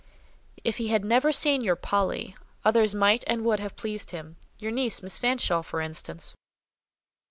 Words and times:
"If 0.63 0.77
he 0.77 0.87
had 0.87 1.05
never 1.05 1.31
seen 1.31 1.61
your 1.63 1.75
'Polly,' 1.75 2.33
others 2.65 2.95
might 2.95 3.23
and 3.27 3.45
would 3.45 3.59
have 3.59 3.75
pleased 3.75 4.09
him—your 4.09 4.71
niece, 4.71 5.03
Miss 5.03 5.19
Fanshawe, 5.19 5.61
for 5.61 5.79
instance." 5.79 6.33